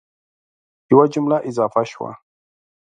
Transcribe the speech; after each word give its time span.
یوه 0.91 1.05
جمله 1.13 1.37
اضافه 1.49 1.83
شوه 1.91 2.13